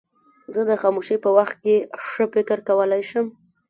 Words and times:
زه 0.53 0.61
د 0.69 0.71
خاموشۍ 0.81 1.17
په 1.25 1.29
وخت 1.37 1.55
کې 1.63 1.75
ښه 2.07 2.25
فکر 2.33 2.57
کولای 2.67 3.01
شم. 3.09 3.25